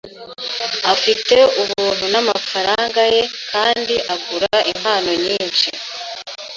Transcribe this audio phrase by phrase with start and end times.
[0.93, 5.67] Afite ubuntu namafaranga ye kandi agura impano nyinshi.